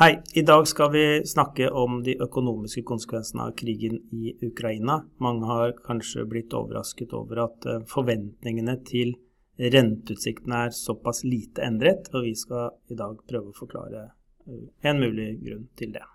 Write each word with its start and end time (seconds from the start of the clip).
Hei, 0.00 0.22
i 0.32 0.40
dag 0.40 0.64
skal 0.68 0.88
vi 0.92 1.00
snakke 1.28 1.66
om 1.68 1.98
de 2.00 2.14
økonomiske 2.24 2.80
konsekvensene 2.88 3.42
av 3.44 3.50
krigen 3.60 3.98
i 4.08 4.30
Ukraina. 4.46 5.02
Mange 5.20 5.44
har 5.44 5.74
kanskje 5.84 6.24
blitt 6.30 6.56
overrasket 6.56 7.12
over 7.12 7.42
at 7.44 7.66
eh, 7.68 7.82
forventningene 7.90 8.78
til 8.88 9.12
renteutsiktene 9.60 10.62
er 10.70 10.72
såpass 10.72 11.20
lite 11.28 11.60
endret, 11.68 12.08
og 12.16 12.24
vi 12.24 12.32
skal 12.40 12.72
i 12.88 12.96
dag 12.96 13.20
prøve 13.28 13.52
å 13.52 13.58
forklare 13.58 14.06
eh, 14.48 14.64
en 14.88 15.04
mulig 15.04 15.28
grunn 15.44 15.68
til 15.76 15.92
det. 15.98 16.08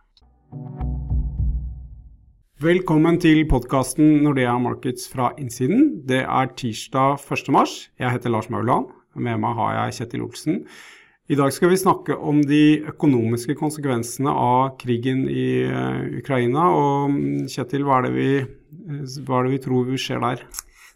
Velkommen 2.57 3.21
til 3.21 3.45
podkasten 3.45 4.23
Nordea 4.25 4.57
Markets 4.57 5.05
fra 5.13 5.35
innsiden. 5.37 5.99
Det 6.09 6.23
er 6.25 6.53
tirsdag 6.57 7.21
1. 7.21 7.53
mars. 7.53 7.83
Jeg 8.01 8.17
heter 8.17 8.33
Lars 8.33 8.49
Mauland. 8.49 8.89
Med 9.13 9.37
meg 9.45 9.53
har 9.61 9.83
jeg 9.83 9.99
Kjetil 10.01 10.25
Olsen. 10.25 10.63
I 11.27 11.35
dag 11.35 11.51
skal 11.51 11.73
vi 11.73 11.77
snakke 11.77 12.15
om 12.15 12.37
de 12.39 12.85
økonomiske 12.87 13.51
konsekvensene 13.59 14.31
av 14.31 14.77
krigen 14.79 15.25
i 15.27 15.65
uh, 15.67 16.05
Ukraina. 16.21 16.69
Og 16.71 17.11
mm, 17.11 17.49
Kjetil, 17.51 17.83
hva 17.83 17.97
er, 17.97 18.07
det 18.07 18.11
vi, 18.15 18.29
hva 19.27 19.41
er 19.41 19.49
det 19.49 19.51
vi 19.57 19.59
tror 19.65 19.89
vi 19.89 19.99
skjer 19.99 20.23
der? 20.23 20.45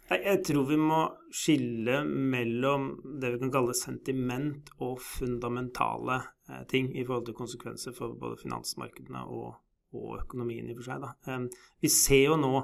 Jeg 0.08 0.40
tror 0.48 0.64
vi 0.70 0.80
må 0.80 1.02
skille 1.36 2.00
mellom 2.08 2.88
det 3.20 3.34
vi 3.34 3.42
kan 3.44 3.52
kalle 3.52 3.76
sentiment 3.76 4.72
og 4.80 5.04
fundamentale 5.04 6.18
eh, 6.48 6.64
ting 6.68 6.90
i 6.96 7.04
forhold 7.04 7.28
til 7.28 7.36
konsekvenser 7.36 7.96
for 7.96 8.16
både 8.16 8.40
finansmarkedene 8.40 9.28
og, 9.28 9.54
og 9.96 10.18
økonomien 10.24 10.68
i 10.68 10.72
og 10.72 10.80
for 10.80 10.90
seg. 10.90 11.06
Da. 11.06 11.38
Vi 11.84 11.92
ser 11.92 12.26
jo 12.30 12.40
nå 12.40 12.54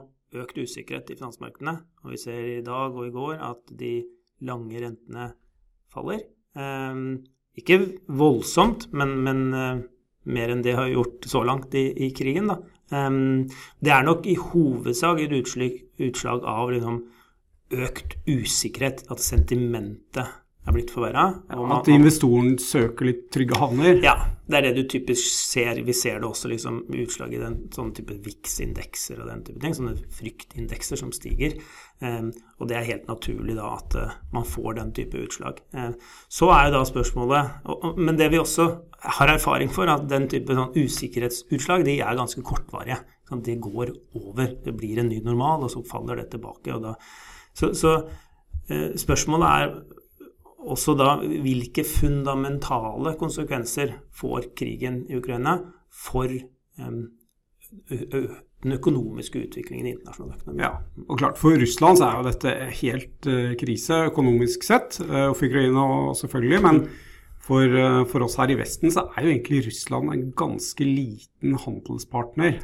økt 0.40 0.60
usikkerhet 0.60 1.12
i 1.12 1.20
finansmarkedene, 1.20 1.80
og 2.04 2.12
vi 2.16 2.20
ser 2.20 2.52
i 2.58 2.60
dag 2.64 2.96
og 2.96 3.08
i 3.08 3.16
går 3.16 3.40
at 3.52 3.76
de 3.80 3.96
lange 4.48 4.84
rentene 4.88 5.34
faller. 5.92 6.24
Ikke 7.58 7.78
voldsomt, 8.06 8.88
men, 8.94 9.16
men 9.26 9.44
uh, 9.54 9.84
mer 10.30 10.52
enn 10.52 10.64
det 10.64 10.76
har 10.78 10.90
gjort 10.92 11.26
så 11.28 11.42
langt 11.46 11.74
i, 11.78 11.88
i 12.06 12.10
krigen. 12.14 12.52
Um, 12.92 13.48
det 13.84 13.92
er 13.92 14.06
nok 14.06 14.28
i 14.30 14.36
hovedsak 14.40 15.22
et 15.24 15.34
utslag, 15.36 15.80
utslag 16.08 16.46
av 16.48 16.70
liksom, 16.72 17.00
økt 17.74 18.16
usikkerhet, 18.28 19.04
at 19.12 19.20
sentimentet 19.24 20.38
er 20.68 20.74
blitt 20.76 20.92
forverra. 20.92 21.24
At 21.74 21.88
investoren 21.92 22.56
søker 22.60 23.08
litt 23.08 23.28
trygge 23.32 23.58
havner? 23.58 23.98
Ja, 24.04 24.14
det 24.48 24.58
er 24.58 24.66
det 24.68 24.74
du 24.76 24.88
typisk 24.88 25.24
ser. 25.24 25.80
Vi 25.84 25.94
ser 25.96 26.20
det 26.20 26.28
også 26.28 26.50
liksom 26.52 26.82
utslag 27.00 27.34
i 27.34 27.40
den 27.40 27.56
sånne 27.74 27.96
type 27.96 28.16
VIX-indekser 28.24 29.22
og 29.22 29.30
den 29.30 29.42
type 29.46 29.62
ting. 29.62 29.76
Sånne 29.76 29.96
fryktindekser 30.18 31.00
som 31.00 31.12
stiger. 31.16 31.56
Um, 32.00 32.30
og 32.60 32.70
det 32.70 32.78
er 32.78 32.86
helt 32.86 33.08
naturlig 33.10 33.56
da 33.58 33.72
at 33.74 33.96
uh, 33.98 34.14
man 34.34 34.46
får 34.48 34.78
den 34.78 34.92
type 34.96 35.20
utslag. 35.20 35.60
Uh, 35.74 35.90
så 36.32 36.50
er 36.54 36.68
jo 36.68 36.76
da 36.76 36.84
spørsmålet 36.88 37.68
og, 37.68 37.74
og, 37.76 37.98
Men 37.98 38.20
det 38.20 38.30
vi 38.32 38.40
også 38.40 38.68
har 39.18 39.34
erfaring 39.34 39.72
for, 39.72 39.90
at 39.90 40.08
den 40.10 40.28
type 40.30 40.54
sånn 40.56 40.76
usikkerhetsutslag 40.76 41.84
de 41.88 41.98
er 42.00 42.18
ganske 42.18 42.44
kortvarige. 42.46 43.00
Sånn, 43.28 43.44
det 43.44 43.58
går 43.64 43.92
over. 44.20 44.54
Det 44.64 44.76
blir 44.76 45.02
en 45.02 45.10
ny 45.12 45.20
normal, 45.24 45.66
og 45.66 45.74
så 45.74 45.84
faller 45.86 46.22
det 46.22 46.30
tilbake. 46.32 46.76
da 46.82 46.96
så, 47.52 47.74
så 47.74 47.94
uh, 48.04 48.90
spørsmålet 48.96 49.48
er 49.48 49.78
også 50.58 50.94
da 50.98 51.16
hvilke 51.22 51.84
fundamentale 51.86 53.14
konsekvenser 53.20 53.94
får 54.18 54.50
krigen 54.58 55.04
i 55.08 55.18
Ukraina 55.18 55.58
for 55.88 56.32
den 58.58 58.74
økonomiske 58.74 59.42
utviklingen 59.46 59.86
i 59.86 59.92
internasjonal 59.94 60.38
økonomi. 60.38 60.62
Ja, 60.64 60.72
og 61.06 61.20
klart 61.20 61.38
For 61.38 61.58
Russland 61.60 62.00
så 62.00 62.08
er 62.08 62.16
jo 62.16 62.30
dette 62.30 62.54
helt 62.80 63.28
krise 63.60 64.00
økonomisk 64.08 64.66
sett, 64.66 64.98
og 65.04 65.36
for 65.36 65.46
Ukraina 65.46 65.84
selvfølgelig. 66.18 66.62
Men 66.64 66.82
for, 67.48 67.78
for, 68.10 68.26
oss 68.26 68.36
her 68.40 68.50
i 68.52 68.58
Vesten 68.58 68.92
så 68.92 69.06
er 69.14 69.24
jo 69.24 69.32
egentlig 69.32 69.62
Russland 69.68 70.12
en 70.12 70.26
ganske 70.36 70.84
liten 70.84 71.56
handelspartner. 71.62 72.58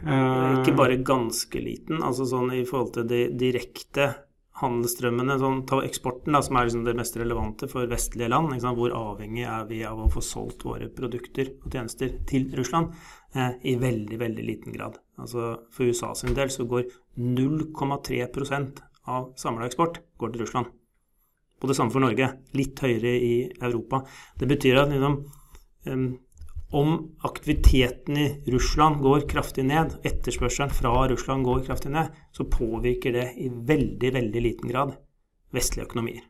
Ikke 0.60 0.76
bare 0.76 1.00
ganske 1.00 1.62
liten, 1.62 2.02
altså 2.04 2.26
sånn 2.28 2.52
i 2.52 2.64
forhold 2.68 2.94
til 2.98 3.08
de 3.08 3.26
direkte 3.40 4.12
handelsstrømmene, 4.60 5.34
sånn, 5.40 5.62
ta 5.66 5.80
eksporten, 5.82 6.34
da, 6.36 6.40
som 6.44 6.56
er 6.56 6.68
liksom 6.68 6.84
det 6.86 6.94
mest 6.98 7.16
relevante 7.18 7.68
for 7.70 7.90
vestlige 7.90 8.30
land. 8.30 8.54
Hvor 8.62 8.94
avhengig 8.94 9.46
er 9.50 9.66
vi 9.70 9.80
av 9.86 9.98
å 10.04 10.10
få 10.12 10.22
solgt 10.22 10.62
våre 10.66 10.86
produkter 10.94 11.50
og 11.64 11.74
tjenester 11.74 12.14
til 12.30 12.46
Russland? 12.54 12.94
Eh, 13.34 13.56
I 13.72 13.74
veldig, 13.82 14.18
veldig 14.20 14.46
liten 14.46 14.76
grad. 14.76 15.00
Altså, 15.18 15.56
for 15.74 15.90
USA 15.90 16.12
sin 16.18 16.36
del 16.38 16.52
så 16.54 16.68
går 16.70 16.86
0,3 17.18 18.28
av 19.10 19.32
samla 19.36 19.66
eksport 19.68 20.00
går 20.18 20.32
til 20.32 20.44
Russland. 20.44 20.70
Og 21.62 21.70
det 21.70 21.76
samme 21.78 21.94
for 21.94 22.04
Norge. 22.04 22.30
Litt 22.54 22.80
høyere 22.84 23.14
i 23.18 23.34
Europa. 23.58 24.04
Det 24.38 24.48
betyr 24.50 24.84
at 24.84 24.94
liksom, 24.94 25.18
om 26.74 26.94
aktiviteten 27.26 28.18
i 28.18 28.28
Russland 28.50 29.02
går 29.04 29.28
kraftig 29.30 29.64
ned, 29.68 29.94
etterspørselen 30.02 30.72
fra 30.74 30.92
Russland 31.10 31.46
går 31.46 31.64
kraftig 31.68 31.92
ned, 31.94 32.14
så 32.34 32.46
påvirker 32.50 33.14
det 33.14 33.26
i 33.38 33.48
veldig, 33.48 34.12
veldig 34.18 34.42
liten 34.42 34.72
grad 34.72 34.96
vestlige 35.54 35.86
økonomier. 35.86 36.24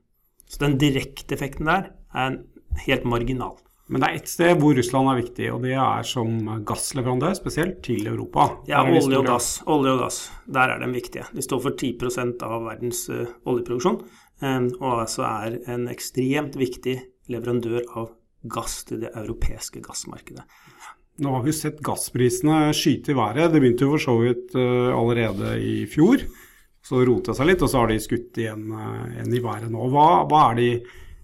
Så 0.44 0.60
den 0.66 0.76
direkte 0.78 1.36
effekten 1.36 1.70
der 1.70 1.92
er 2.12 2.42
helt 2.84 3.06
marginal. 3.08 3.56
Men 3.88 4.00
det 4.00 4.08
er 4.08 4.18
ett 4.18 4.30
sted 4.32 4.60
hvor 4.60 4.76
Russland 4.76 5.10
er 5.12 5.18
viktig, 5.20 5.48
og 5.52 5.64
det 5.64 5.74
er 5.76 6.06
som 6.08 6.36
gassleverandør, 6.64 7.34
spesielt 7.36 7.82
til 7.84 8.06
Europa. 8.08 8.48
Ja, 8.68 8.80
olje 8.84 9.20
og 9.20 9.28
gass. 9.28 9.48
Olje 9.68 9.92
og 9.92 10.04
gass. 10.06 10.20
Der 10.48 10.72
er 10.72 10.80
de 10.80 10.88
viktige. 10.92 11.26
De 11.36 11.44
står 11.44 11.60
for 11.66 11.76
10% 11.76 12.44
av 12.48 12.64
verdens 12.64 13.02
uh, 13.12 13.26
oljeproduksjon, 13.44 14.00
um, 14.40 14.70
og 14.80 15.02
altså 15.02 15.26
er 15.28 15.58
en 15.74 15.88
ekstremt 15.92 16.56
viktig 16.60 16.96
leverandør 17.32 17.84
av 17.92 18.12
gass 18.50 18.82
til 18.88 19.04
det 19.04 19.12
europeiske 19.16 19.82
gassmarkedet. 19.84 20.44
Nå 21.22 21.30
har 21.36 21.44
vi 21.44 21.52
sett 21.54 21.78
gassprisene 21.84 22.72
skyte 22.74 23.12
i 23.12 23.16
været. 23.16 23.52
Det 23.52 23.60
begynte 23.62 23.86
jo 23.86 23.94
for 23.94 24.02
så 24.02 24.16
vidt 24.18 24.56
uh, 24.58 24.90
allerede 24.96 25.54
i 25.62 25.76
fjor. 25.90 26.24
Så 26.84 26.98
det 26.98 27.06
seg 27.38 27.48
litt, 27.48 27.62
og 27.62 27.70
så 27.70 27.80
har 27.80 27.92
de 27.92 28.00
skutt 28.02 28.40
igjen, 28.42 28.66
uh, 28.74 29.04
igjen 29.12 29.36
i 29.38 29.42
været 29.44 29.70
nå. 29.72 29.86
Hva, 29.92 30.08
hva, 30.28 30.42
er 30.50 30.58
de 30.58 30.68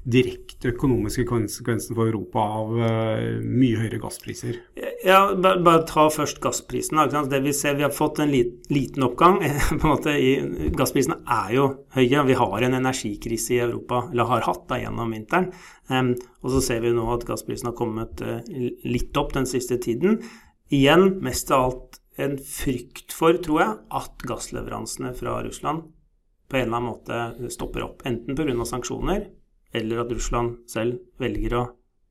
direkte 0.00 0.70
økonomiske 0.72 1.26
konsekvensene 1.28 1.96
for 1.96 2.08
Europa 2.08 2.44
av 2.60 2.72
uh, 2.72 3.40
mye 3.44 3.80
høyere 3.82 4.00
gasspriser? 4.00 4.56
Ja, 5.04 5.34
bare, 5.36 5.60
bare 5.64 5.84
ta 5.88 6.06
først 6.12 6.40
gassprisen. 6.44 7.00
Det 7.28 7.40
vi 7.44 7.52
ser, 7.56 7.76
vi 7.76 7.84
har 7.84 7.92
fått 7.94 8.22
en 8.24 8.32
liten 8.32 9.06
oppgang. 9.06 9.40
på 9.70 9.78
en 9.78 9.92
måte, 9.92 10.16
Gassprisene 10.76 11.20
er 11.24 11.54
jo 11.56 11.68
høye. 11.96 12.24
Vi 12.30 12.38
har 12.40 12.66
en 12.66 12.78
energikrise 12.80 13.56
i 13.56 13.62
Europa, 13.64 14.06
eller 14.10 14.28
har 14.32 14.48
hatt 14.48 14.66
da 14.72 14.80
gjennom 14.80 15.12
vinteren. 15.16 15.50
Og 15.90 16.52
så 16.54 16.64
ser 16.64 16.84
vi 16.84 16.92
nå 16.96 17.06
at 17.12 17.24
gassprisen 17.28 17.70
har 17.70 17.78
kommet 17.78 18.24
uh, 18.24 18.40
litt 18.88 19.16
opp 19.20 19.34
den 19.36 19.48
siste 19.48 19.80
tiden. 19.80 20.20
Igjen 20.72 21.18
mest 21.24 21.50
av 21.52 21.68
alt 21.68 22.00
en 22.20 22.36
frykt 22.38 23.14
for, 23.16 23.36
tror 23.42 23.62
jeg, 23.62 23.76
at 24.00 24.28
gassleveransene 24.28 25.14
fra 25.16 25.40
Russland 25.44 25.88
på 26.50 26.56
en 26.58 26.66
eller 26.66 26.76
annen 26.76 26.90
måte 26.90 27.50
stopper 27.54 27.84
opp. 27.86 28.02
Enten 28.08 28.36
pga. 28.36 28.64
sanksjoner, 28.66 29.28
eller 29.72 30.02
at 30.02 30.12
Russland 30.12 30.64
selv 30.70 30.98
velger 31.20 31.56
å 31.58 31.66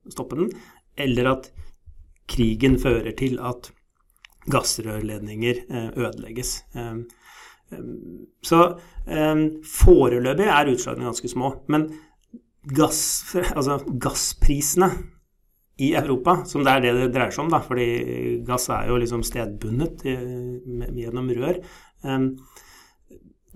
stoppe 0.10 0.38
den, 0.40 0.52
eller 1.00 1.34
at 1.34 1.50
krigen 2.30 2.78
fører 2.80 3.16
til 3.18 3.40
at 3.44 3.72
gassrørledninger 4.50 5.64
eh, 5.70 5.90
ødelegges. 5.98 6.54
Eh, 6.76 6.94
eh, 7.74 7.88
så 8.46 8.62
foreløpig 9.10 10.48
er 10.48 10.72
utslagene 10.74 11.10
ganske 11.10 11.32
små. 11.32 11.54
Men 11.72 11.90
gass, 12.76 13.02
altså 13.58 13.80
gassprisene 14.02 14.92
i 15.80 15.94
Europa, 15.96 16.42
som 16.48 16.66
det 16.66 16.74
er 16.74 16.84
det 16.84 16.96
det 16.98 17.12
dreier 17.16 17.32
seg 17.32 17.46
om, 17.46 17.54
da, 17.54 17.62
fordi 17.64 18.42
gass 18.48 18.68
er 18.76 18.90
jo 18.90 18.98
liksom 19.00 19.24
stedbundet 19.24 20.04
gjennom 20.04 21.30
rør 21.38 21.62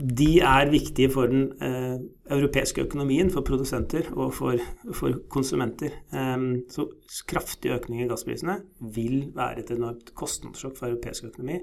de 0.03 0.41
er 0.43 0.71
viktige 0.71 1.11
for 1.13 1.31
den 1.31 1.45
eh, 1.63 1.95
europeiske 2.35 2.83
økonomien, 2.83 3.29
for 3.31 3.45
produsenter 3.47 4.09
og 4.17 4.33
for, 4.35 4.59
for 4.91 5.15
konsumenter. 5.31 5.93
Um, 6.11 6.65
så 6.71 6.89
kraftig 7.29 7.71
økning 7.71 8.03
i 8.03 8.09
gassprisene 8.09 8.57
vil 8.95 9.29
være 9.35 9.63
et 9.63 9.71
enormt 9.71 10.11
kostnadssjokk 10.19 10.75
for 10.79 10.89
europeisk 10.91 11.29
økonomi 11.29 11.61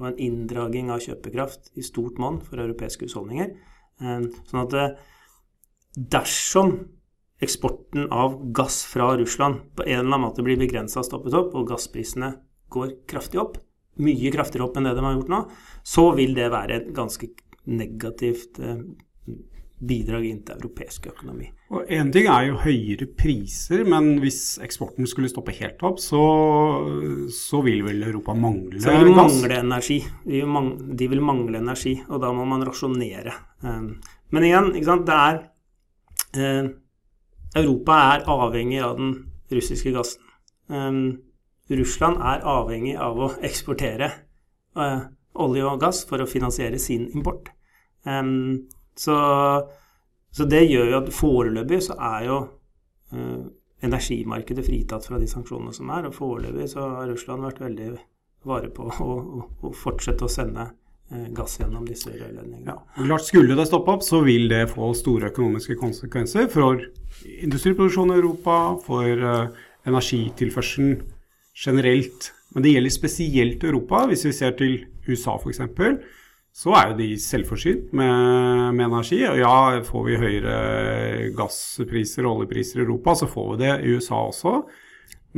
og 0.00 0.06
en 0.08 0.22
inndraging 0.22 0.92
av 0.94 1.02
kjøpekraft 1.04 1.72
i 1.76 1.84
stort 1.84 2.20
monn 2.22 2.38
for 2.44 2.62
europeiske 2.62 3.08
husholdninger. 3.08 3.52
Um, 4.00 4.30
sånn 4.48 4.62
at 4.62 4.78
eh, 4.78 4.94
dersom 6.14 6.76
eksporten 7.42 8.06
av 8.12 8.38
gass 8.54 8.84
fra 8.86 9.10
Russland 9.18 9.64
på 9.74 9.84
en 9.88 9.98
eller 9.98 10.12
annen 10.12 10.28
måte 10.28 10.46
blir 10.46 10.60
begrensa 10.60 11.02
og 11.02 11.08
stoppet 11.08 11.36
opp, 11.36 11.56
og 11.58 11.68
gassprisene 11.72 12.34
går 12.70 13.00
kraftig 13.10 13.40
opp, 13.42 13.58
mye 14.00 14.32
kraftigere 14.32 14.68
opp 14.68 14.78
enn 14.78 14.86
det 14.86 14.96
de 14.96 15.04
har 15.04 15.16
gjort 15.18 15.32
nå, 15.32 15.44
så 15.82 16.10
vil 16.16 16.36
det 16.36 16.52
være 16.52 16.76
et 16.76 16.92
ganske 16.96 17.32
negativt 17.68 18.60
eh, 18.62 18.80
bidrag 19.80 20.26
inn 20.28 20.40
til 20.44 20.58
europeisk 20.58 21.08
økonomi. 21.08 21.48
Og 21.72 21.88
Én 21.92 22.10
ting 22.12 22.26
er 22.28 22.48
jo 22.48 22.58
høyere 22.60 23.06
priser, 23.16 23.84
men 23.88 24.18
hvis 24.20 24.58
eksporten 24.64 25.08
skulle 25.08 25.30
stoppe 25.30 25.54
helt 25.56 25.80
opp, 25.86 26.00
så, 26.02 26.20
så 27.32 27.62
vil 27.64 27.84
vel 27.86 28.02
Europa 28.04 28.34
mangle 28.36 28.82
så 28.82 28.96
vil 28.98 29.14
mangle 29.16 29.60
energi. 29.62 30.00
De 30.26 30.42
vil 30.42 30.50
mangle, 30.50 30.96
de 31.00 31.08
vil 31.14 31.24
mangle 31.24 31.62
energi, 31.62 31.94
og 32.08 32.20
da 32.24 32.32
må 32.36 32.44
man 32.48 32.66
rasjonere. 32.68 33.36
Eh, 33.64 33.80
men 34.30 34.46
igjen, 34.46 34.72
det 34.76 35.16
er 35.16 35.40
eh, 36.36 36.70
Europa 37.56 38.02
er 38.12 38.28
avhengig 38.30 38.84
av 38.84 39.00
den 39.00 39.16
russiske 39.50 39.94
gassen. 39.96 40.26
Russland 41.70 42.20
er 42.22 42.44
avhengig 42.46 42.96
av 42.98 43.18
å 43.18 43.30
eksportere 43.46 44.10
uh, 44.78 45.02
olje 45.38 45.66
og 45.66 45.80
gass 45.82 46.02
for 46.08 46.22
å 46.22 46.28
finansiere 46.28 46.78
sin 46.82 47.08
import. 47.14 47.50
Um, 48.04 48.66
så, 48.96 49.16
så, 50.32 50.46
det 50.48 50.64
gjør 50.66 50.90
jo 50.90 50.98
at 51.00 51.12
foreløpig 51.14 51.80
så 51.86 51.96
er 52.16 52.26
jo 52.26 52.38
uh, 53.14 53.40
energimarkedet 53.84 54.64
fritatt 54.66 55.06
fra 55.08 55.20
de 55.20 55.28
sanksjonene 55.30 55.74
som 55.76 55.92
er. 55.94 56.08
Og 56.08 56.16
foreløpig 56.16 56.68
så 56.72 56.88
har 56.96 57.08
Russland 57.10 57.46
vært 57.46 57.62
veldig 57.64 57.90
vare 58.48 58.70
på 58.72 58.88
å, 58.88 59.08
å, 59.08 59.46
å 59.68 59.72
fortsette 59.76 60.26
å 60.26 60.32
sende 60.32 60.66
uh, 60.66 61.28
gass 61.36 61.58
gjennom 61.60 61.86
disse 61.88 62.12
rørledningene. 62.12 62.74
Ja, 62.74 63.06
klart 63.06 63.28
Skulle 63.28 63.58
det 63.58 63.68
stoppe 63.70 63.96
opp, 63.96 64.04
så 64.06 64.24
vil 64.26 64.48
det 64.52 64.66
få 64.74 64.92
store 64.98 65.30
økonomiske 65.30 65.78
konsekvenser 65.80 66.50
for 66.52 66.82
industriproduksjonen 67.30 68.16
i 68.16 68.20
Europa, 68.20 68.60
for 68.84 69.24
uh, 69.24 69.64
energitilførselen 69.88 71.00
generelt. 71.60 72.32
Men 72.54 72.64
det 72.64 72.74
gjelder 72.74 72.94
spesielt 72.94 73.64
Europa. 73.64 74.06
Hvis 74.10 74.24
vi 74.26 74.32
ser 74.34 74.56
til 74.58 74.80
USA 75.10 75.36
f.eks., 75.36 75.62
så 76.50 76.74
er 76.74 76.90
jo 76.90 76.98
de 76.98 77.08
selvforsynt 77.22 77.92
med, 77.94 78.74
med, 78.74 78.84
energi. 78.88 79.20
Og 79.28 79.38
ja, 79.38 79.56
får 79.86 80.06
vi 80.08 80.18
høyere 80.18 80.54
gasspriser 81.38 82.26
og 82.26 82.40
oljepriser 82.40 82.80
i 82.80 82.86
Europa, 82.86 83.14
så 83.20 83.30
får 83.30 83.52
vi 83.52 83.60
det 83.64 83.74
i 83.84 83.92
USA 83.94 84.18
også. 84.26 84.56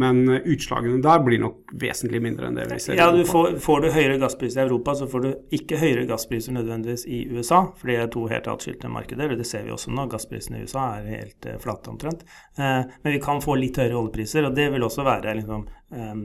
Men 0.00 0.24
utslagene 0.24 1.02
der 1.04 1.20
blir 1.20 1.40
nok 1.42 1.74
vesentlig 1.76 2.22
mindre 2.24 2.48
enn 2.48 2.56
det 2.56 2.64
vi 2.70 2.78
ser 2.80 2.96
ja, 2.96 3.10
Europa. 3.10 3.28
Får, 3.28 3.58
får, 3.60 3.82
du 3.82 3.88
høyere 3.92 4.16
gasspriser 4.22 4.62
i 4.62 4.64
Europa, 4.64 4.94
så 4.96 5.08
får 5.12 5.24
du 5.24 5.58
ikke 5.58 5.80
høyere 5.82 6.06
gasspriser 6.08 6.56
nødvendigvis 6.56 7.04
i 7.04 7.26
USA, 7.28 7.60
for 7.76 7.92
det 7.92 7.98
er 8.00 8.08
to 8.14 8.24
helt 8.32 8.48
atskilte 8.48 8.88
markeder. 8.92 9.36
Det 9.36 9.48
ser 9.48 9.66
vi 9.66 9.74
også 9.74 9.92
nå. 9.92 10.08
Gassprisene 10.12 10.62
i 10.62 10.64
USA 10.64 10.86
er 10.96 11.10
helt 11.12 11.50
uh, 11.50 11.58
flate 11.60 11.92
omtrent. 11.92 12.24
Uh, 12.56 12.88
men 13.04 13.18
vi 13.18 13.20
kan 13.20 13.44
få 13.44 13.58
litt 13.60 13.82
høyere 13.82 14.00
oljepriser, 14.00 14.48
og 14.48 14.56
det 14.56 14.70
vil 14.72 14.88
også 14.88 15.04
være 15.04 15.36
liksom 15.42 15.68
uh, 15.68 16.16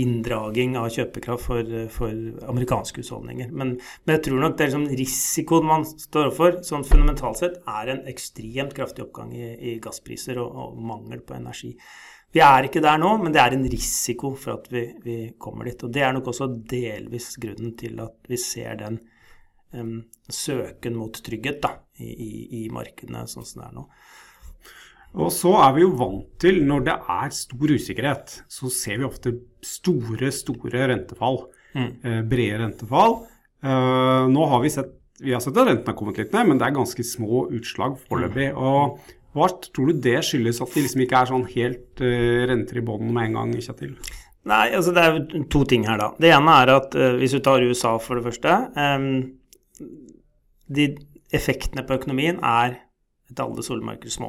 inndraging 0.00 0.76
av 0.78 0.88
kjøpekraft 0.94 1.46
for, 1.46 1.74
for 1.92 2.48
amerikanske 2.50 3.02
husholdninger. 3.02 3.52
Men, 3.52 3.76
men, 4.04 4.14
jeg 4.16 4.24
tror 4.26 4.42
nok 4.42 4.56
det 4.56 4.66
er 4.66 4.72
liksom 4.72 4.88
risikoen 5.00 5.68
man 5.68 5.86
står 5.88 6.28
overfor, 6.30 6.58
sånn 6.66 6.86
fundamentalt 6.88 7.40
sett, 7.40 7.60
er 7.70 7.92
en 7.92 8.02
ekstremt 8.10 8.74
kraftig 8.76 9.06
oppgang 9.06 9.32
i, 9.36 9.52
i 9.54 9.76
gasspriser 9.82 10.40
og, 10.42 10.58
og, 10.64 10.82
mangel 10.90 11.22
på 11.26 11.36
energi. 11.38 11.74
Vi 12.34 12.42
er 12.42 12.66
ikke 12.66 12.82
der 12.82 12.98
nå, 12.98 13.12
men 13.22 13.34
det 13.34 13.42
er 13.44 13.54
en 13.54 13.68
risiko 13.70 14.32
for 14.38 14.56
at 14.56 14.66
vi, 14.72 14.88
vi 15.04 15.18
kommer 15.38 15.70
dit. 15.70 15.86
Og 15.86 15.92
det 15.94 16.02
er 16.02 16.16
nok 16.16 16.32
også 16.32 16.50
delvis 16.74 17.36
grunnen 17.42 17.76
til 17.78 18.00
at 18.02 18.30
vi 18.30 18.40
ser 18.42 18.80
den 18.80 18.98
um, 19.70 20.00
søken 20.26 20.98
mot 20.98 21.14
trygghet 21.14 21.62
da, 21.62 21.76
i, 22.02 22.10
i, 22.10 22.32
i 22.58 22.66
markedene 22.74 23.22
sånn 23.30 23.46
som 23.46 23.62
det 23.62 23.68
er 23.68 23.78
nå. 23.78 23.86
Og 25.14 25.30
så 25.30 25.52
er 25.62 25.76
vi 25.76 25.84
jo 25.84 25.92
vant 25.94 26.26
til, 26.42 26.62
når 26.66 26.86
det 26.88 26.94
er 27.14 27.34
stor 27.36 27.70
usikkerhet, 27.70 28.38
så 28.50 28.70
ser 28.72 28.98
vi 28.98 29.06
ofte 29.06 29.36
store, 29.64 30.32
store 30.34 30.88
rentefall. 30.90 31.44
Mm. 31.74 31.90
Eh, 32.02 32.20
brede 32.30 32.58
rentefall. 32.64 33.20
Eh, 33.62 34.24
nå 34.30 34.46
har 34.50 34.62
vi 34.64 34.72
sett 34.74 34.92
vi 35.22 35.32
har 35.32 35.40
sett 35.40 35.56
at 35.56 35.68
renten 35.68 35.86
har 35.86 35.96
kommet 35.96 36.18
litt 36.18 36.32
ned, 36.34 36.48
men 36.48 36.58
det 36.58 36.66
er 36.66 36.74
ganske 36.74 37.04
små 37.06 37.44
utslag 37.54 37.94
foreløpig. 38.08 38.48
Mm. 38.50 38.58
Og 38.58 39.34
hva 39.34 39.48
tror 39.66 39.90
du 39.90 40.02
det 40.02 40.18
skyldes 40.26 40.60
at 40.62 40.74
det 40.74 40.84
liksom 40.86 41.04
ikke 41.04 41.20
er 41.20 41.30
sånn 41.30 41.46
helt 41.52 42.02
uh, 42.02 42.42
renter 42.50 42.80
i 42.80 42.84
bånn 42.86 43.12
med 43.14 43.30
en 43.30 43.38
gang, 43.38 43.54
Kjetil? 43.62 43.94
Nei, 44.50 44.66
altså 44.76 44.92
det 44.94 45.04
er 45.06 45.46
to 45.54 45.62
ting 45.70 45.86
her, 45.88 46.00
da. 46.02 46.10
Det 46.20 46.32
ene 46.34 46.56
er 46.64 46.74
at 46.74 46.98
uh, 46.98 47.12
hvis 47.20 47.36
du 47.36 47.40
tar 47.46 47.64
USA 47.64 47.94
for 48.02 48.18
det 48.18 48.26
første 48.26 48.58
um, 48.74 49.08
de 50.74 50.92
Effektene 51.34 51.82
på 51.82 51.96
økonomien 51.96 52.36
er 52.46 52.76
etter 53.26 53.42
alle 53.42 53.62
solmarker 53.66 54.12
små. 54.12 54.28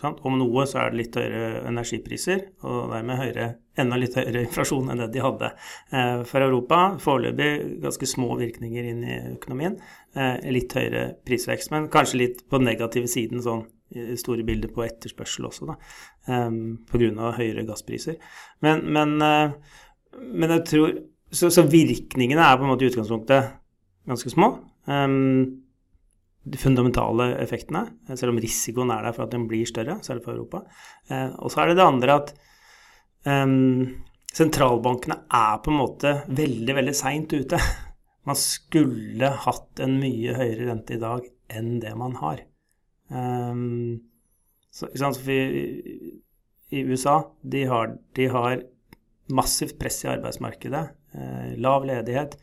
Sant? 0.00 0.18
Om 0.26 0.40
noe 0.40 0.64
så 0.66 0.80
er 0.82 0.90
det 0.90 0.98
litt 0.98 1.16
høyere 1.18 1.60
energipriser, 1.70 2.40
og 2.66 2.90
dermed 2.90 3.20
høyere, 3.20 3.46
enda 3.78 3.98
litt 3.98 4.16
høyere 4.18 4.42
inflasjon 4.42 4.90
enn 4.90 5.04
det 5.04 5.12
de 5.14 5.22
hadde. 5.22 5.50
Eh, 5.94 6.24
for 6.26 6.42
Europa 6.42 6.80
foreløpig 7.02 7.78
ganske 7.84 8.08
små 8.10 8.34
virkninger 8.40 8.90
inn 8.90 9.04
i 9.06 9.20
økonomien. 9.36 9.78
Eh, 10.18 10.42
litt 10.54 10.74
høyere 10.74 11.06
prisvekst, 11.26 11.70
men 11.74 11.88
kanskje 11.94 12.20
litt 12.24 12.44
på 12.50 12.58
den 12.58 12.72
negative 12.72 13.10
siden 13.10 13.42
sånn 13.44 13.64
i 13.94 14.16
store 14.18 14.42
bilder 14.42 14.72
på 14.74 14.82
etterspørsel 14.82 15.46
også, 15.46 15.68
da, 15.70 15.78
eh, 16.26 16.60
pga. 16.90 17.32
høyere 17.38 17.66
gasspriser. 17.68 18.18
Men, 18.66 18.82
men, 18.90 19.18
men 19.20 20.56
jeg 20.56 20.64
tror 20.72 20.96
så, 21.34 21.50
så, 21.50 21.62
virkningene 21.66 22.42
er 22.42 22.58
på 22.58 22.66
en 22.66 22.70
måte 22.70 22.86
i 22.86 22.90
utgangspunktet 22.90 23.54
ganske 24.10 24.30
små. 24.30 24.50
De 26.44 26.60
fundamentale 26.60 27.30
effektene, 27.40 27.86
selv 28.12 28.34
om 28.34 28.40
risikoen 28.42 28.92
er 28.92 29.06
der 29.06 29.14
for 29.16 29.24
at 29.24 29.32
den 29.32 29.46
blir 29.48 29.64
større, 29.68 29.96
særlig 30.04 30.24
for 30.26 30.36
Europa. 30.36 30.64
Eh, 31.08 31.30
og 31.40 31.52
så 31.52 31.62
er 31.62 31.70
det 31.70 31.78
det 31.78 31.86
andre 31.86 32.16
at 32.20 32.32
um, 33.24 33.94
sentralbankene 34.34 35.22
er 35.32 35.62
på 35.64 35.72
en 35.72 35.80
måte 35.80 36.12
veldig, 36.28 36.76
veldig 36.80 36.96
seint 36.96 37.32
ute. 37.32 37.60
Man 38.28 38.40
skulle 38.40 39.30
hatt 39.46 39.84
en 39.84 39.96
mye 40.00 40.36
høyere 40.36 40.68
rente 40.70 40.96
i 40.96 41.00
dag 41.00 41.24
enn 41.52 41.74
det 41.82 41.90
man 42.00 42.14
har. 42.16 42.38
Um, 43.12 44.00
så, 44.72 44.88
i, 45.28 45.40
I 46.72 46.84
USA 46.88 47.18
de 47.44 47.66
har, 47.68 47.92
de 48.16 48.28
har 48.32 48.62
massivt 49.28 49.76
press 49.78 50.00
i 50.06 50.08
arbeidsmarkedet, 50.14 50.82
eh, 51.14 51.52
lav 51.60 51.84
ledighet 51.84 52.38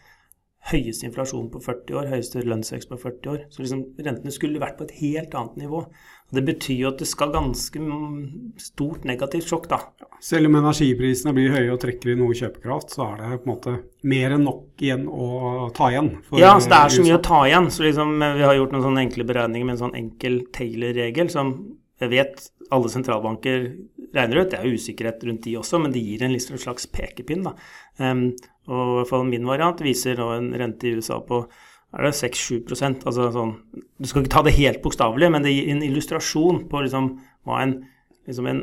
høyeste 0.70 1.08
inflasjon 1.08 1.48
på 1.50 1.60
40 1.64 1.98
år, 1.98 2.10
høyeste 2.12 2.44
lønnsvekst 2.46 2.90
på 2.92 2.98
40 3.02 3.32
år. 3.32 3.40
Så 3.50 3.64
liksom 3.64 3.82
rentene 4.06 4.34
skulle 4.34 4.62
vært 4.62 4.78
på 4.78 4.86
et 4.86 4.94
helt 5.00 5.34
annet 5.38 5.58
nivå. 5.64 5.82
Og 5.82 6.38
det 6.38 6.44
betyr 6.48 6.84
jo 6.84 6.92
at 6.92 7.02
det 7.02 7.08
skal 7.10 7.34
ganske 7.34 7.82
stort 8.62 9.08
negativt 9.10 9.50
sjokk, 9.50 9.68
da. 9.72 9.82
Selv 10.22 10.52
om 10.52 10.60
energiprisene 10.60 11.34
blir 11.36 11.56
høye 11.56 11.74
og 11.74 11.82
trekker 11.82 12.14
i 12.14 12.18
noe 12.20 12.38
kjøpekraft, 12.38 12.94
så 12.94 13.10
er 13.10 13.24
det 13.24 13.42
på 13.42 13.50
en 13.50 13.54
måte 13.56 13.76
mer 14.14 14.38
enn 14.38 14.46
nok 14.46 14.86
igjen 14.86 15.08
å 15.10 15.72
ta 15.76 15.90
igjen. 15.90 16.14
ja, 16.38 16.54
så 16.62 16.72
det 16.72 16.80
er 16.80 16.96
så 16.96 17.06
mye 17.08 17.18
å 17.18 17.26
ta 17.26 17.42
igjen. 17.50 17.70
Så 17.74 17.88
liksom, 17.88 18.16
vi 18.22 18.46
har 18.46 18.58
gjort 18.60 18.78
noen 18.78 18.86
sånne 18.86 19.06
enkle 19.08 19.28
beregninger 19.34 19.68
med 19.68 19.80
en 19.80 19.84
sånn 19.88 19.98
enkel 19.98 20.44
Taylor-regel 20.54 21.34
som 21.34 21.56
jeg 22.02 22.14
vet 22.14 22.48
alle 22.72 22.90
sentralbanker 22.90 23.66
regner 24.16 24.42
ut. 24.42 24.54
Det 24.54 24.60
er 24.60 24.74
usikkerhet 24.78 25.24
rundt 25.28 25.46
de 25.46 25.58
også, 25.60 25.82
men 25.82 25.94
det 25.94 26.04
gir 26.06 26.24
en 26.26 26.34
liksom 26.34 26.60
slags 26.62 26.88
pekepinn. 26.92 27.46
da. 27.50 27.54
Um, 27.98 28.30
og 28.70 28.82
i 28.82 28.96
hvert 29.00 29.10
fall 29.10 29.28
min 29.28 29.48
variant 29.48 29.82
viser 29.84 30.20
nå 30.20 30.30
en 30.36 30.52
rente 30.58 30.90
i 30.90 30.96
USA 30.98 31.20
på 31.26 31.44
er 31.92 32.08
det 32.08 32.14
6-7 32.16 32.70
altså 33.04 33.26
sånn, 33.36 33.56
Du 34.00 34.08
skal 34.08 34.24
ikke 34.24 34.36
ta 34.38 34.44
det 34.48 34.56
helt 34.56 34.80
bokstavelig, 34.84 35.28
men 35.34 35.44
det 35.44 35.52
gir 35.52 35.72
en 35.74 35.84
illustrasjon 35.84 36.64
på 36.72 36.86
liksom, 36.86 37.10
hva 37.48 37.60
en, 37.66 37.74
liksom 38.30 38.48
en 38.48 38.62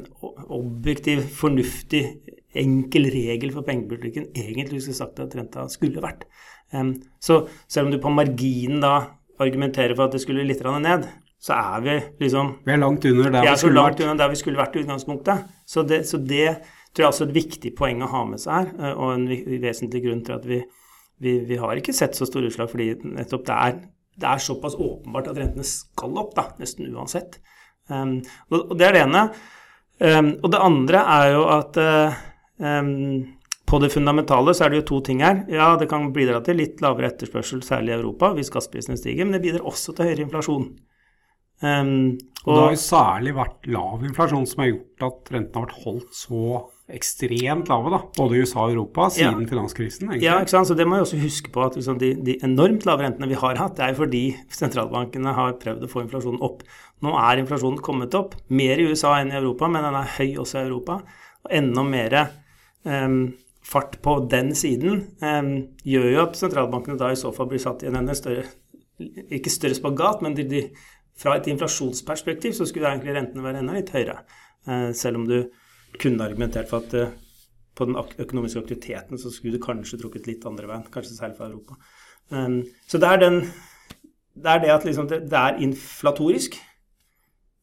objektiv, 0.48 1.26
fornuftig, 1.36 2.02
enkel 2.58 3.10
regel 3.12 3.52
for 3.52 3.66
pengepolitikken 3.66 4.30
egentlig 4.32 4.80
skulle 4.80 4.96
sagt 4.96 5.20
at 5.20 5.36
renta 5.36 5.66
skulle 5.70 6.00
vært. 6.00 6.24
Um, 6.72 6.94
så 7.20 7.42
selv 7.68 7.88
om 7.88 7.92
du 7.92 8.00
på 8.00 8.12
marginen 8.12 8.80
da 8.80 8.94
argumenterer 9.38 9.92
for 9.94 10.08
at 10.08 10.16
det 10.16 10.22
skulle 10.24 10.46
litt 10.48 10.64
ned, 10.64 11.04
så 11.38 11.54
er 11.54 11.84
vi 11.84 11.98
liksom 12.24 12.56
Vi 12.64 12.72
er 12.72 12.80
langt 12.80 13.04
under 13.04 13.30
der 13.30 13.44
vi 13.44 13.56
skulle 13.60 13.74
vært. 13.74 13.84
Langt 13.84 14.00
under 14.00 14.24
der 14.24 14.32
vi 14.32 14.40
skulle 14.40 14.58
vært 14.58 14.74
i 14.74 14.80
utgangspunktet. 14.82 15.44
Så 15.66 15.84
det, 15.86 16.00
så 16.08 16.18
det 16.18 16.56
tror 16.98 17.06
jeg 17.06 17.14
også 17.14 17.28
et 17.28 17.36
viktig 17.36 17.70
poeng 17.78 18.02
å 18.02 18.10
ha 18.10 18.24
med 18.26 18.42
seg 18.42 18.56
her, 18.56 18.72
eh, 18.82 18.98
og 18.98 19.14
en 19.14 19.28
vesentlig 19.62 20.02
grunn 20.02 20.24
til 20.26 20.34
at 20.34 20.48
vi, 20.48 20.58
vi, 21.22 21.36
vi 21.46 21.60
har 21.62 21.78
ikke 21.78 21.94
sett 21.94 22.18
så 22.18 22.26
store 22.26 22.50
utslag, 22.50 22.70
fordi 22.72 22.90
nettopp 23.06 23.46
det 23.46 23.58
er, 23.68 23.78
det 24.18 24.26
er, 24.32 24.42
såpass 24.42 24.74
åpenbart 24.74 25.30
at 25.30 25.38
rentene 25.38 25.66
skal 25.66 26.18
opp, 26.18 26.34
da, 26.34 26.48
nesten 26.58 26.90
uansett. 26.90 27.38
Um, 27.86 28.18
og, 28.50 28.74
det 28.74 28.88
er 28.88 28.96
det 28.96 29.04
ene. 29.06 29.24
Um, 30.02 30.32
og 30.42 30.50
det 30.52 30.62
andre 30.62 31.02
er 31.14 31.28
jo 31.36 31.44
at 31.54 31.78
uh, 31.78 32.16
um, 32.58 32.90
på 33.68 33.78
det 33.82 33.92
fundamentale 33.94 34.54
så 34.56 34.66
er 34.66 34.72
det 34.72 34.80
jo 34.80 34.88
to 34.90 34.98
ting 35.06 35.22
her. 35.22 35.44
Ja, 35.52 35.70
det 35.78 35.86
kan 35.90 36.10
bidra 36.14 36.40
til 36.44 36.58
litt 36.58 36.82
lavere 36.82 37.12
etterspørsel, 37.12 37.62
særlig 37.66 37.94
i 37.94 37.98
Europa, 38.00 38.32
hvis 38.34 38.50
gassprisene 38.54 38.98
stiger, 38.98 39.26
men 39.26 39.38
det 39.38 39.44
bidrar 39.46 39.70
også 39.70 39.94
til 39.94 40.10
høyere 40.10 40.26
inflasjon. 40.26 40.66
Um, 41.62 41.94
og, 42.42 42.48
og, 42.48 42.50
det 42.50 42.64
har 42.64 42.74
jo 42.74 42.82
særlig 42.82 43.38
vært 43.38 43.70
lav 43.70 44.02
inflasjon 44.06 44.50
som 44.50 44.64
har 44.64 44.72
gjort 44.72 45.06
at 45.08 45.32
rentene 45.34 45.62
har 45.62 45.68
vært 45.68 45.86
holdt 45.86 46.18
så 46.18 46.42
ekstremt 46.88 47.68
lave, 47.68 47.90
da, 47.92 47.98
både 48.16 48.36
i 48.36 48.42
USA 48.42 48.62
og 48.64 48.72
Europa, 48.72 49.08
siden 49.12 49.42
ja. 49.42 49.48
finanskrisen. 49.50 50.06
egentlig. 50.08 50.24
Ja, 50.24 50.38
ikke 50.40 50.54
sant? 50.54 50.70
så 50.70 50.76
det 50.76 50.86
må 50.88 50.96
vi 50.96 51.04
også 51.04 51.18
huske 51.20 51.50
på 51.52 51.60
at 51.66 51.76
liksom, 51.76 51.98
de, 52.00 52.14
de, 52.24 52.38
enormt 52.46 52.86
lave 52.88 53.04
rentene 53.04 53.28
vi 53.28 53.36
har 53.36 53.60
hatt, 53.60 53.74
det 53.76 53.84
er 53.84 53.92
jo 53.92 53.98
fordi 54.00 54.22
sentralbankene 54.60 55.34
har 55.36 55.58
prøvd 55.60 55.84
å 55.84 55.90
få 55.92 56.06
inflasjonen 56.06 56.40
opp. 56.48 56.64
Nå 57.04 57.12
er 57.20 57.42
inflasjonen 57.42 57.82
kommet 57.84 58.16
opp, 58.16 58.38
mer 58.48 58.80
i 58.80 58.88
USA 58.88 59.18
enn 59.18 59.34
i 59.34 59.36
Europa, 59.40 59.68
men 59.68 59.84
den 59.84 60.00
er 60.00 60.16
høy 60.16 60.40
også 60.40 60.62
i 60.62 60.64
Europa. 60.64 61.02
Og 61.44 61.52
enda 61.60 61.84
mer 61.86 62.18
um, 62.88 63.20
fart 63.68 64.00
på 64.04 64.16
den 64.32 64.54
siden 64.56 65.04
um, 65.20 65.52
gjør 65.84 66.10
jo 66.14 66.24
at 66.24 66.40
sentralbankene 66.40 66.98
da 67.00 67.12
i 67.12 67.20
så 67.20 67.34
fall 67.36 67.52
blir 67.52 67.62
satt 67.62 67.84
i 67.84 67.92
en 67.92 68.00
enda 68.00 68.16
større 68.16 68.48
Ikke 69.30 69.52
større 69.52 69.76
spagat, 69.76 70.24
men 70.24 70.34
de, 70.34 70.42
de, 70.48 70.64
fra 71.18 71.36
et 71.36 71.46
inflasjonsperspektiv 71.52 72.56
så 72.56 72.64
skulle 72.66 72.88
egentlig 72.90 73.14
rentene 73.14 73.44
være 73.44 73.60
enda 73.60 73.76
litt 73.76 73.92
høyere. 73.94 74.22
Uh, 74.66 74.90
selv 74.96 75.20
om 75.20 75.28
du 75.28 75.42
kunne 75.96 76.24
argumentert 76.24 76.68
for 76.70 76.84
at 76.84 76.94
uh, 76.94 77.16
på 77.78 77.86
den 77.86 77.96
økonomiske 77.96 78.60
aktiviteten 78.64 79.18
så 79.18 79.30
skulle 79.30 79.56
det 79.56 79.64
kanskje 79.64 80.00
trukket 80.02 80.26
litt 80.28 80.46
andre 80.48 80.68
veien, 80.70 80.86
kanskje 80.92 81.16
særlig 81.16 81.38
fra 81.38 81.48
Europa. 81.48 81.78
Um, 82.30 82.60
så 82.90 83.00
det 83.00 83.08
er, 83.08 83.22
den, 83.22 83.38
det, 84.34 84.48
er 84.50 84.64
det 84.64 84.74
at 84.74 84.86
liksom 84.88 85.08
det, 85.10 85.22
det, 85.30 85.38
er 85.38 85.62
inflatorisk, 85.64 86.58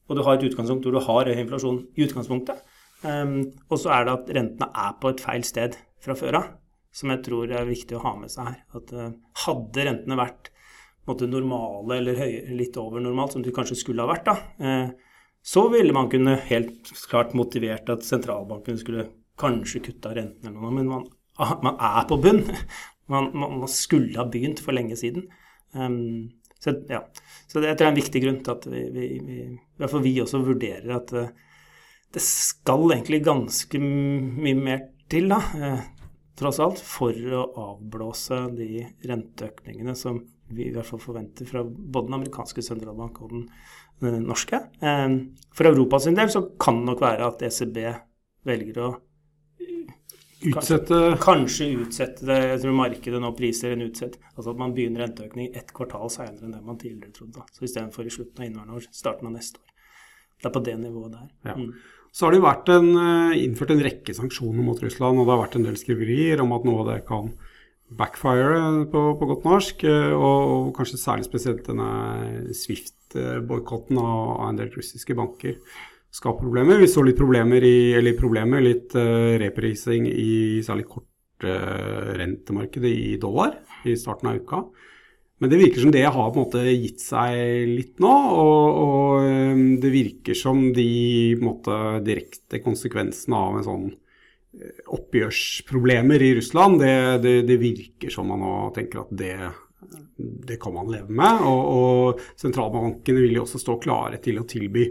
og 0.07 0.17
du 0.17 0.23
har 0.23 0.37
et 0.37 0.47
utgangspunkt 0.47 0.85
hvor 0.85 0.95
du 0.95 1.03
har 1.03 1.31
høy 1.31 1.41
inflasjon 1.43 1.83
i 1.97 2.05
utgangspunktet. 2.05 2.63
Um, 3.03 3.51
og 3.69 3.79
så 3.81 3.91
er 3.93 4.05
det 4.07 4.15
at 4.15 4.35
rentene 4.37 4.69
er 4.85 4.97
på 5.01 5.11
et 5.11 5.21
feil 5.21 5.43
sted 5.45 5.75
fra 6.01 6.15
før 6.17 6.39
av, 6.39 6.51
som 6.95 7.11
jeg 7.11 7.25
tror 7.25 7.51
er 7.51 7.67
viktig 7.67 7.97
å 7.97 8.03
ha 8.05 8.15
med 8.17 8.31
seg 8.31 8.53
her. 8.53 8.59
At 8.79 8.93
uh, 8.95 9.09
hadde 9.45 9.89
rentene 9.89 10.19
vært 10.19 10.53
måte, 11.05 11.27
normale 11.29 11.99
eller 11.99 12.17
høye, 12.17 12.45
litt 12.57 12.77
over 12.81 13.03
normalt, 13.03 13.35
som 13.35 13.43
de 13.45 13.53
kanskje 13.53 13.77
skulle 13.81 14.05
ha 14.05 14.09
vært, 14.09 14.31
da, 14.31 14.37
uh, 14.63 15.04
så 15.45 15.67
ville 15.69 15.93
man 15.93 16.09
kunne 16.09 16.39
helt 16.47 16.89
klart 17.09 17.35
motivert 17.37 17.89
at 17.93 18.05
sentralbanken 18.05 18.79
skulle 18.81 19.09
kanskje 19.37 19.83
kutta 19.85 20.15
rentene 20.15 20.49
eller 20.49 20.63
noe, 20.63 20.73
men 20.73 20.87
man, 20.89 21.03
man 21.61 21.75
er 21.77 22.07
på 22.09 22.17
bunn. 22.21 22.43
Man, 23.05 23.27
man, 23.37 23.67
skulle 23.69 24.17
ha 24.17 24.23
begynt 24.25 24.57
for 24.65 24.73
lenge 24.73 24.95
siden. 24.97 25.27
Um, 25.77 26.31
så, 26.57 26.71
ja. 26.89 27.03
så 27.45 27.61
det, 27.61 27.75
er 27.75 27.91
en 27.91 27.99
viktig 27.99 28.17
grunn 28.23 28.39
til 28.41 28.55
at 28.55 28.63
vi, 28.65 28.79
vi, 28.95 29.09
vi, 29.21 29.35
i 29.53 29.77
hvert 29.77 29.91
fall 29.91 30.01
vi 30.01 30.13
også 30.23 30.39
vurderer 30.41 30.95
at 30.95 31.13
uh, 31.13 31.27
det 32.17 32.23
skal 32.25 32.95
egentlig 32.95 33.19
ganske 33.27 33.77
mye 33.77 34.55
mer 34.57 34.81
til, 35.13 35.29
da, 35.29 35.37
uh, 35.37 36.09
tross 36.41 36.57
alt, 36.65 36.81
for 36.81 37.13
å 37.13 37.43
avblåse 37.67 38.41
de 38.57 38.87
renteøkningene 39.05 39.93
som 40.01 40.23
vi 40.53 40.67
i 40.67 40.73
hvert 40.73 40.87
fall 40.87 41.01
forventer 41.01 41.47
fra 41.49 41.63
både 41.65 42.09
den 42.09 42.17
amerikanske 42.19 42.61
sentralbank 42.65 43.21
og 43.25 43.33
den, 43.33 43.47
norske. 44.25 44.59
For 44.77 45.55
for 45.55 45.71
Europas 45.71 46.05
del 46.09 46.29
så 46.29 46.43
kan 46.59 46.81
det 46.81 46.89
nok 46.91 47.01
være 47.01 47.29
at 47.31 47.45
ECB 47.47 47.77
velger 48.45 48.81
å 48.83 48.93
Utsette 50.45 50.97
Kanskje 51.21 51.71
utsette 51.79 52.25
det. 52.27 52.37
Jeg 52.51 52.61
tror 52.61 52.75
markedet 52.77 53.21
nå 53.21 53.31
priser 53.37 53.73
en 53.73 53.85
utsett. 53.87 54.17
Altså 54.35 54.51
at 54.51 54.59
man 54.59 54.75
begynner 54.75 55.05
renteøkning 55.05 55.55
ett 55.57 55.71
kvartal 55.75 56.11
senere 56.13 56.45
enn 56.45 56.53
det 56.53 56.61
man 56.65 56.79
tidligere 56.81 57.15
trodde. 57.15 57.45
Så 57.55 57.65
istedenfor 57.65 58.05
i 58.05 58.13
slutten 58.13 58.43
av 58.43 58.49
inneværende 58.49 58.77
år, 58.77 58.87
starten 58.93 59.29
av 59.29 59.35
neste 59.37 59.61
år. 59.63 59.71
Det 60.35 60.49
er 60.49 60.53
på 60.53 60.63
det 60.67 60.75
nivået 60.81 61.15
der. 61.15 61.29
Ja. 61.47 61.55
Mm. 61.57 61.71
Så 62.15 62.27
har 62.27 62.35
det 62.35 62.43
vært 62.45 62.69
en, 62.71 62.89
eh, 62.95 63.43
innført 63.43 63.71
en 63.71 63.83
rekke 63.83 64.13
sanksjoner 64.15 64.63
mot 64.63 64.79
Russland, 64.79 65.19
og 65.19 65.25
det 65.25 65.33
har 65.33 65.43
vært 65.47 65.55
en 65.55 65.67
del 65.67 65.79
skriverier 65.79 66.43
om 66.43 66.53
at 66.55 66.67
noe 66.67 66.83
av 66.83 66.91
det 66.93 67.07
kan 67.07 67.33
backfire 67.89 68.85
på, 68.91 69.01
på 69.19 69.25
godt 69.29 69.43
norsk. 69.47 69.83
Eh, 69.87 70.13
og, 70.13 70.51
og, 70.51 70.75
kanskje 70.77 71.01
særlig 71.01 71.25
spesielt 71.27 71.67
denne 71.67 71.89
Swift-boikotten 72.55 73.97
av, 74.01 74.39
av 74.39 74.49
en 74.49 74.59
del 74.59 74.71
russiske 74.73 75.15
banker 75.17 75.55
skaper 76.15 76.47
problemer. 76.47 76.79
Vi 76.79 76.87
så 76.89 77.03
litt 77.03 77.19
problemer 77.19 77.63
i, 77.65 77.93
eller 77.97 78.13
problemer, 78.15 78.61
litt 78.63 78.95
uh, 78.95 79.35
reprising 79.41 80.07
i 80.07 80.61
særlig 80.63 80.85
kortrentemarkedet 80.87 82.91
uh, 82.91 82.99
i 83.11 83.17
dollar 83.19 83.57
i 83.83 83.95
starten 83.99 84.29
av 84.31 84.39
uka. 84.39 84.63
Men 85.43 85.51
det 85.51 85.59
virker 85.59 85.81
som 85.83 85.91
det 85.91 86.05
har 86.05 86.31
på 86.31 86.39
en 86.39 86.45
måte 86.45 86.63
gitt 86.71 87.03
seg 87.03 87.67
litt 87.67 87.99
nå. 87.99 88.13
Og, 88.39 88.79
og 88.85 89.27
det 89.83 89.91
virker 89.91 90.35
som 90.39 90.71
de 90.73 91.35
måte, 91.41 91.99
direkte 92.07 92.63
konsekvensene 92.63 93.35
av 93.35 93.59
en 93.59 93.67
sånn 93.67 93.91
oppgjørsproblemer 94.95 96.21
i 96.21 96.35
Russland, 96.37 96.79
det, 96.81 96.95
det, 97.25 97.35
det 97.49 97.59
virker 97.61 98.13
som 98.13 98.29
man 98.31 98.43
nå 98.43 98.53
tenker 98.75 99.03
at 99.03 99.11
det, 99.17 99.35
det 100.17 100.59
kan 100.61 100.75
man 100.75 100.91
leve 100.91 101.11
med. 101.11 101.43
Og, 101.49 101.65
og 101.75 102.39
sentralbankene 102.39 103.25
vil 103.25 103.39
jo 103.39 103.43
også 103.45 103.61
stå 103.61 103.77
klare 103.83 104.21
til 104.23 104.39
å 104.41 104.47
tilby 104.49 104.89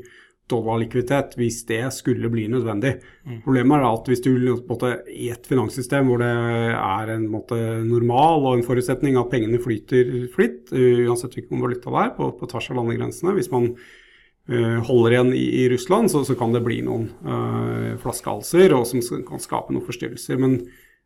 dollarlikviditet 0.50 1.38
hvis 1.40 1.62
det 1.68 1.80
skulle 1.96 2.28
bli 2.32 2.44
nødvendig. 2.52 2.98
Mm. 3.24 3.38
Problemet 3.46 3.80
er 3.80 3.86
at 3.88 4.08
hvis 4.10 4.22
du 4.26 4.32
måte, 4.68 4.90
i 5.08 5.30
et 5.32 5.48
finanssystem 5.48 6.10
hvor 6.10 6.20
det 6.20 6.28
er 6.28 7.12
en 7.14 7.26
måte, 7.32 7.56
normal 7.86 8.44
og 8.44 8.58
en 8.58 8.66
forutsetning 8.66 9.16
at 9.16 9.30
pengene 9.32 9.62
flyter 9.62 10.26
fritt, 10.34 10.68
uansett 10.74 11.38
hvilken 11.38 11.64
valuta 11.64 11.88
det 11.88 12.02
er, 12.02 12.16
på, 12.18 12.28
på, 12.36 12.50
tvers 12.50 12.70
av 12.74 12.82
landegrensene 12.82 13.32
Hvis 13.38 13.48
man 13.54 13.70
uh, 13.72 14.03
holder 14.44 15.14
igjen 15.14 15.32
i, 15.32 15.44
i 15.62 15.68
Russland, 15.72 16.10
så, 16.12 16.24
så, 16.24 16.34
kan 16.36 16.52
det 16.52 16.60
bli 16.66 16.82
noen 16.84 17.06
uh, 17.24 17.94
flaskehalser 18.02 18.74
og 18.76 18.84
som 18.88 19.00
kan 19.24 19.40
skape 19.40 19.72
noen 19.72 19.86
forstyrrelser. 19.86 20.36
Men 20.40 20.58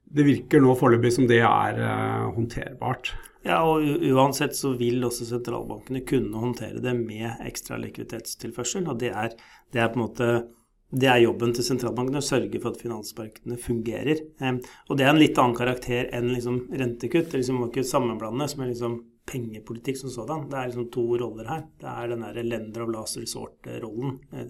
det 0.08 0.26
virker 0.26 0.62
nå 0.64 0.74
foreløpig 0.78 1.12
som 1.14 1.28
det 1.30 1.42
er 1.46 1.78
uh, 1.78 2.28
håndterbart. 2.34 3.12
Ja, 3.46 3.60
og 3.62 3.84
uansett 4.10 4.56
så 4.58 4.72
vil 4.76 5.04
også 5.06 5.28
sentralbankene 5.28 6.02
kunne 6.08 6.40
håndtere 6.42 6.82
det 6.82 6.94
med 6.98 7.44
ekstra 7.46 7.78
likviditetstilførsel. 7.80 8.88
Og 8.90 8.98
det 9.00 9.12
er, 9.14 9.36
det 9.72 9.84
er 9.84 9.92
på 9.92 10.00
en 10.00 10.06
måte 10.08 10.30
det 10.88 11.04
er 11.12 11.20
jobben 11.20 11.50
til 11.52 11.66
sentralbankene 11.66 12.22
å 12.22 12.24
sørge 12.24 12.58
for 12.62 12.72
at 12.72 12.80
finansmarkedene 12.80 13.58
fungerer. 13.60 14.22
Um, 14.40 14.58
og 14.88 14.98
det 14.98 15.04
er 15.04 15.12
en 15.12 15.20
litt 15.20 15.38
annen 15.38 15.56
karakter 15.56 16.08
enn 16.16 16.32
liksom 16.32 16.62
rentekutt. 16.72 17.30
Det 17.30 17.42
liksom 17.42 17.60
ikke 17.68 17.84
ikke 17.84 17.92
som 17.92 18.64
er 18.64 18.72
liksom 18.72 18.98
pengepolitikk 19.28 20.00
som 20.00 20.12
sådan. 20.14 20.48
Det 20.50 20.58
er 20.58 20.70
liksom 20.70 20.88
to 20.94 21.04
roller 21.20 21.48
her. 21.50 21.66
Det 21.80 21.92
er 21.92 22.12
den 22.12 22.26
der 22.26 22.42
lender 22.46 22.84
of 22.84 22.92
last 22.94 23.20
resort-rollen. 23.20 24.18
Eh, 24.32 24.48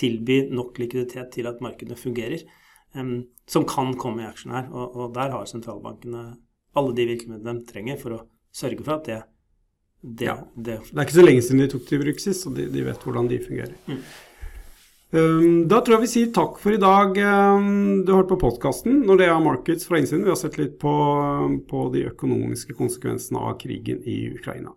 tilby 0.00 0.42
nok 0.54 0.78
likviditet 0.80 1.32
til 1.34 1.50
at 1.50 1.60
markedene 1.60 1.98
fungerer. 1.98 2.46
Som 3.46 3.66
kan 3.68 3.92
komme 4.00 4.24
i 4.24 4.26
action 4.26 4.54
her. 4.54 4.70
Og, 4.72 5.12
der 5.14 5.30
har 5.30 5.44
sentralbankene 5.46 6.24
alle 6.74 6.94
de 6.96 7.06
virkemidlene 7.06 7.60
de 7.60 7.68
trenger 7.68 8.00
for 8.00 8.16
å 8.16 8.24
sørge 8.54 8.82
for 8.86 8.96
at 8.96 9.10
det 9.10 9.20
det, 10.00 10.24
ja. 10.24 10.36
det, 10.56 10.78
det 10.88 10.96
er 10.96 11.04
ikke 11.04 11.18
så 11.18 11.22
lenge 11.26 11.42
siden 11.44 11.60
de 11.60 11.68
tok 11.68 11.82
det 11.88 11.96
i 11.98 12.00
bruk 12.00 12.22
sist, 12.22 12.46
og 12.48 12.54
de, 12.56 12.64
de, 12.72 12.84
vet 12.86 13.02
hvordan 13.04 13.26
de 13.28 13.36
fungerer. 13.44 13.74
Mm. 13.84 13.98
Um, 15.10 15.66
da 15.66 15.80
tror 15.82 15.96
jeg 15.96 16.04
vi 16.04 16.10
sier 16.12 16.28
takk 16.34 16.60
for 16.62 16.74
i 16.74 16.80
dag. 16.80 17.16
Um, 17.18 18.04
du 18.04 18.12
har 18.12 18.22
hørt 18.22 18.30
på 18.30 18.38
podkasten 18.44 19.02
når 19.08 19.22
det 19.22 19.26
er 19.30 19.42
Markets 19.42 19.88
fra 19.88 19.98
innsiden. 19.98 20.22
Vi 20.26 20.34
har 20.34 20.38
sett 20.38 20.60
litt 20.60 20.78
på, 20.82 20.94
på 21.70 21.88
de 21.94 22.06
økonomiske 22.12 22.78
konsekvensene 22.78 23.42
av 23.42 23.58
krigen 23.62 24.04
i 24.06 24.22
Ukraina. 24.36 24.76